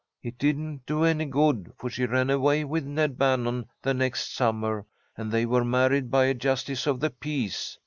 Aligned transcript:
It 0.23 0.39
didn't 0.39 0.87
do 0.87 1.03
any 1.03 1.25
good, 1.25 1.73
for 1.77 1.87
she 1.87 2.07
ran 2.07 2.31
away 2.31 2.63
with 2.63 2.87
Ned 2.87 3.19
Bannon 3.19 3.67
the 3.83 3.93
next 3.93 4.33
summer, 4.35 4.87
and 5.15 5.31
they 5.31 5.45
were 5.45 5.63
married 5.63 6.09
by 6.09 6.25
a 6.25 6.33
justice 6.33 6.87
of 6.87 6.99
the 6.99 7.11
peace. 7.11 7.77